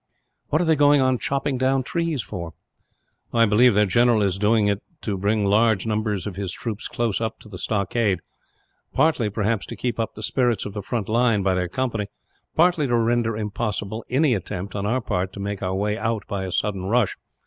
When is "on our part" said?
14.75-15.33